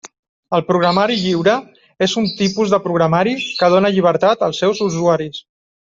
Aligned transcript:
El 0.57 0.61
programari 0.69 1.17
lliure 1.25 1.53
és 2.07 2.17
un 2.23 2.27
tipus 2.41 2.73
de 2.75 2.79
programari 2.89 3.39
que 3.61 3.71
dóna 3.77 3.93
llibertat 3.99 4.43
als 4.49 4.65
seus 4.65 4.87
usuaris. 4.91 5.45